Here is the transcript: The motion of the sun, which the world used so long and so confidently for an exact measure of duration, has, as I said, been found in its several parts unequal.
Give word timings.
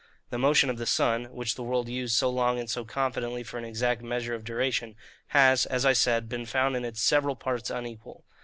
The 0.31 0.39
motion 0.39 0.71
of 0.71 0.79
the 0.79 0.87
sun, 0.87 1.25
which 1.25 1.53
the 1.53 1.61
world 1.61 1.87
used 1.87 2.15
so 2.15 2.27
long 2.27 2.57
and 2.57 2.67
so 2.67 2.83
confidently 2.83 3.43
for 3.43 3.59
an 3.59 3.65
exact 3.65 4.01
measure 4.01 4.33
of 4.33 4.43
duration, 4.43 4.95
has, 5.27 5.67
as 5.67 5.85
I 5.85 5.93
said, 5.93 6.27
been 6.27 6.47
found 6.47 6.75
in 6.75 6.83
its 6.83 7.03
several 7.03 7.35
parts 7.35 7.69
unequal. 7.69 8.25